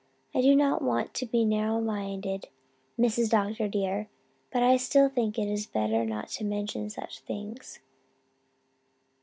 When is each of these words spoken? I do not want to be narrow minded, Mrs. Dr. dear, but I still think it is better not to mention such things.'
I 0.33 0.41
do 0.41 0.55
not 0.55 0.81
want 0.81 1.13
to 1.13 1.27
be 1.27 1.45
narrow 1.45 1.79
minded, 1.79 2.47
Mrs. 2.99 3.29
Dr. 3.29 3.67
dear, 3.67 4.07
but 4.51 4.63
I 4.63 4.75
still 4.77 5.09
think 5.09 5.37
it 5.37 5.47
is 5.47 5.67
better 5.67 6.03
not 6.07 6.29
to 6.29 6.43
mention 6.43 6.89
such 6.89 7.19
things.' 7.19 7.77